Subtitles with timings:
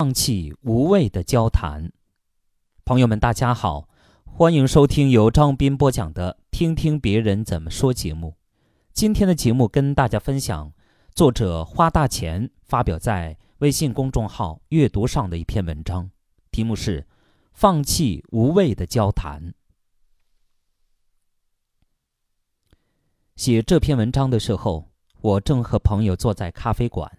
[0.00, 1.92] 放弃无谓的交谈。
[2.86, 3.86] 朋友们，大家好，
[4.24, 8.38] 欢迎收听由张斌播讲的《听听别人怎么说》节目。
[8.94, 10.72] 今天的节目跟大家分享
[11.14, 16.10] 作者花大钱发表在微信公众号阅读上的一篇文章，
[16.50, 17.02] 题目是
[17.52, 19.48] 《放弃无谓的交谈》。
[23.36, 24.88] 写这篇文章的时候，
[25.20, 27.18] 我正和朋友坐在咖啡馆，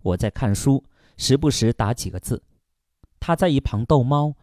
[0.00, 0.82] 我在看书。
[1.16, 2.42] 时不时打几个字，
[3.18, 4.34] 他在一旁逗猫，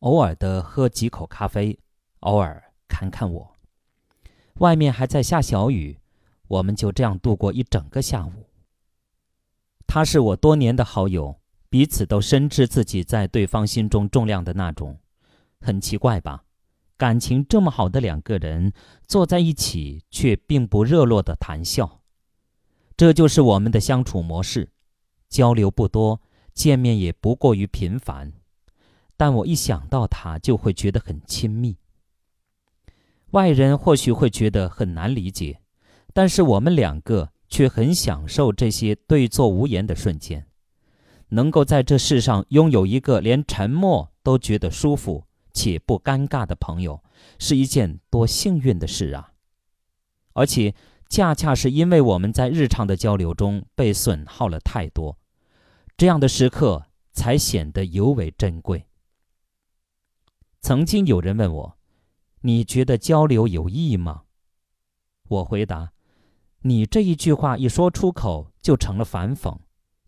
[0.00, 1.78] 偶尔的喝几口咖啡，
[2.20, 3.56] 偶尔看看我。
[4.54, 5.98] 外面还在下小雨，
[6.48, 8.48] 我们就这样度过一整个下午。
[9.86, 14.98] 他是我多年的好友，彼此都深知自己在对方心中重量的那种。
[15.60, 16.44] 很奇怪吧？
[16.96, 18.72] 感情这么好的两个人
[19.08, 22.02] 坐在一起，却并不热络的谈笑。
[22.96, 24.70] 这就是我们的相处模式。
[25.30, 26.20] 交流不多，
[26.52, 28.32] 见面也不过于频繁，
[29.16, 31.76] 但我一想到他，就会觉得很亲密。
[33.30, 35.60] 外人或许会觉得很难理解，
[36.12, 40.48] 但是我们两个却很享受这些对坐无言的瞬间。
[41.28, 47.04] 能够在这世上拥有一个连沉默都觉得舒服且不尴尬的朋友，
[47.38, 49.30] 是一件多幸运的事啊！
[50.32, 50.74] 而且，
[51.08, 55.19] 恰恰是因为我们在日常的交流中被损耗了太多。
[56.00, 58.86] 这样的时刻才显得尤为珍贵。
[60.62, 61.78] 曾经有人问我
[62.40, 64.22] ：“你觉得交流有意义吗？”
[65.28, 65.92] 我回答
[66.64, 69.58] ：“你这一句话一说出口就成了反讽，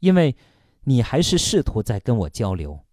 [0.00, 0.34] 因为
[0.84, 2.86] 你还是试图在跟我交流。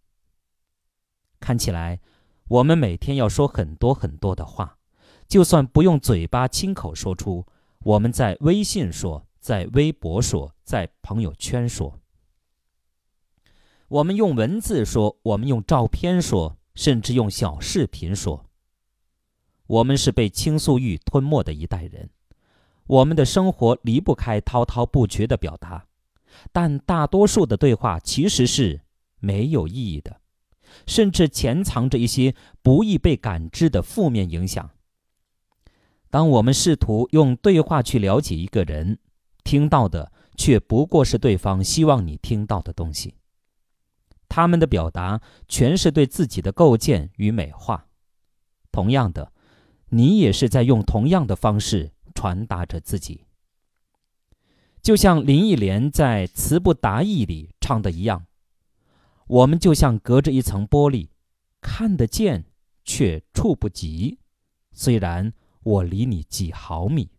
[1.40, 2.02] 看起来，
[2.50, 4.78] 我们每天要说很多很多的话，
[5.26, 7.46] 就算不用嘴巴亲口说出，
[7.80, 11.98] 我们在微信说，在微博说，在朋友圈说。”
[13.90, 18.46] 我们用文字说，我们用照片说，甚至用小视频说。
[19.66, 22.12] 我们是被倾诉欲吞没的一代人，
[22.86, 25.88] 我们的生活离不开滔滔不绝的表达，
[26.52, 28.82] 但大多数的对话其实是
[29.20, 30.22] 没有意义的，
[30.86, 34.70] 甚至潜藏着一些不易被感知的负面影响。
[36.12, 39.00] 当我们试图用对话去了解一个人，
[39.44, 43.16] 听到的却不过是对方希望你听到的东西。
[44.30, 47.88] 他们的表达全是对自己的构建与美化。
[48.72, 49.34] 同样的，
[49.90, 53.26] 你也是在用同样的方式传达着自己。
[54.82, 58.28] 就像林忆莲在《词不达意》里唱的一样
[59.28, 61.10] ：“我们就像隔着一层玻璃，
[61.60, 62.46] 看得见
[62.86, 64.20] 却触不及。
[64.72, 67.12] 虽然我离你几毫米。”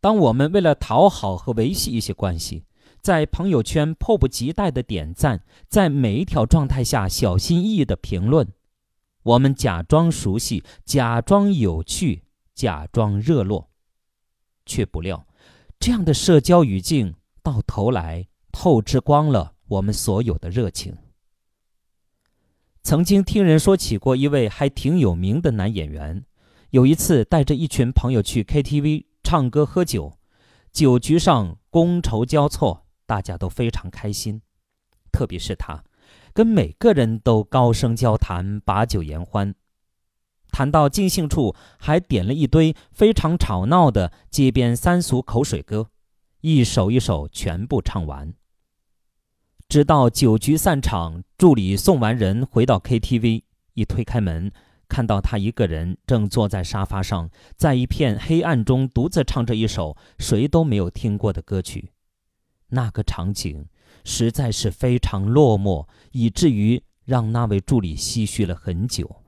[0.00, 2.66] 当我们为了讨好和维系一些关系，
[3.00, 8.52] 在朋友圈迫不及待的点赞，在每一条状态下小心翼翼的评论，
[9.22, 13.70] 我们假装熟悉，假装有趣，假装热络，
[14.66, 15.26] 却不料，
[15.78, 20.96] 这样的社交语境到头来透支光了我们所有的热情。
[22.82, 26.24] 曾经听人说起过一位还挺有名的男演员，
[26.70, 30.17] 有一次带着一群朋友去 KTV 唱歌喝酒，
[30.72, 32.84] 酒局上觥筹交错。
[33.06, 34.42] 大家都非常开心，
[35.10, 35.82] 特别是他，
[36.34, 39.54] 跟每个人都高声交谈，把酒言欢。
[40.50, 45.88] 谈到尽兴处，还点了一堆非常吵闹的街边三俗口水歌，
[46.42, 48.34] 一首一首全部唱完。
[49.70, 54.52] 直到酒局散场，助理送完人回到 KTV，一推开门，
[54.88, 61.92] 看到他一个人正坐在沙发上，在一片黑暗中独自唱着一首谁都没有听过的歌曲。
[62.70, 63.66] 那个场景
[64.04, 69.22] 实在是非常落寞，以至于让那位助理唏嘘了很久。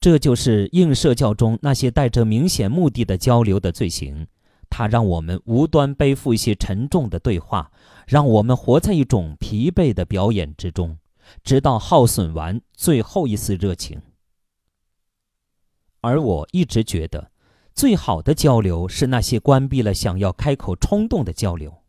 [0.00, 4.26] 这就是映射教中那些带着明显目的的交流的罪行，
[4.68, 7.70] 它让我们无端背负一些沉重的对话，
[8.08, 10.98] 让我们活在一种疲惫的表演之中，
[11.42, 14.02] 直到耗损完最后一丝热情。
[16.00, 17.32] 而我一直觉得。
[17.74, 21.82] 最好的交流是那些关闭了想要开口冲动的交流，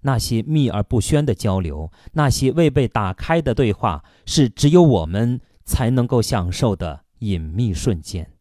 [0.00, 8.32] 那些秘而不宣的交流，那些未被打开的对话，是只有我们才能够享受的隐秘瞬间。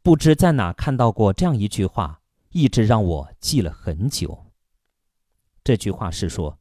[0.00, 4.46] 不知在哪看到过这样一句话，一直让我记了很久。
[5.62, 6.58] 这句话是说：“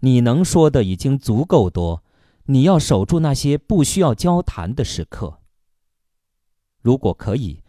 [0.00, 2.04] 你能说的已经足够多，
[2.46, 5.40] 你要守住那些不需要交谈的时刻。”
[6.80, 7.62] 如果可以，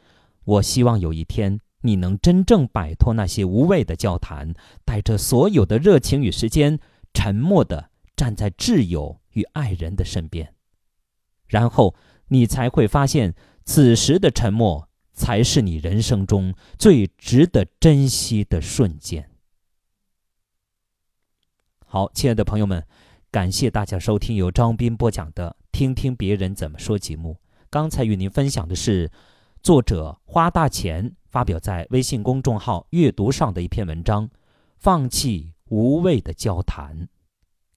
[0.46, 4.54] 我希望有一天你能真正摆脱那些无谓的交谈，
[4.86, 6.80] 带着所有的热情与时间，
[7.14, 10.54] 沉默地站在挚友与爱人的身边。
[11.48, 11.96] 然后
[12.28, 13.34] 你才会发现，
[13.66, 19.29] 此时的沉默才是你人生中最值得珍惜的瞬间。
[21.92, 22.86] 好，亲爱的朋友们，
[23.32, 27.38] 感谢大家收听由张斌播讲的《听听别人怎么说》节目。
[27.68, 29.12] 刚才与您分享的是
[29.64, 34.28] 作者花大钱发表在微信公众号“阅读”上的一篇文章，
[34.78, 36.96] 《放弃无谓的交谈》。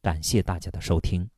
[0.03, 1.31] 感谢大家的收听。